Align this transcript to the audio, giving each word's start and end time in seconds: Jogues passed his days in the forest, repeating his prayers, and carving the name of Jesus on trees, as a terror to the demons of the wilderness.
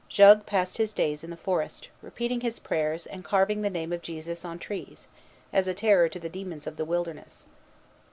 Jogues 0.09 0.45
passed 0.47 0.77
his 0.79 0.93
days 0.93 1.23
in 1.23 1.29
the 1.29 1.37
forest, 1.37 1.89
repeating 2.01 2.41
his 2.41 2.57
prayers, 2.57 3.05
and 3.05 3.23
carving 3.23 3.61
the 3.61 3.69
name 3.69 3.93
of 3.93 4.01
Jesus 4.01 4.43
on 4.43 4.57
trees, 4.57 5.05
as 5.53 5.67
a 5.67 5.75
terror 5.75 6.09
to 6.09 6.19
the 6.19 6.27
demons 6.27 6.65
of 6.65 6.75
the 6.75 6.85
wilderness. 6.85 7.45